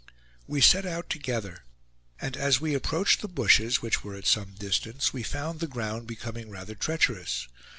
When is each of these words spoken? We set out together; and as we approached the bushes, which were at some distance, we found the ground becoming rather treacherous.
We 0.47 0.61
set 0.61 0.83
out 0.87 1.11
together; 1.11 1.63
and 2.19 2.35
as 2.35 2.59
we 2.59 2.73
approached 2.73 3.21
the 3.21 3.27
bushes, 3.27 3.83
which 3.83 4.03
were 4.03 4.15
at 4.15 4.25
some 4.25 4.55
distance, 4.55 5.13
we 5.13 5.21
found 5.21 5.59
the 5.59 5.67
ground 5.67 6.07
becoming 6.07 6.49
rather 6.49 6.73
treacherous. 6.73 7.47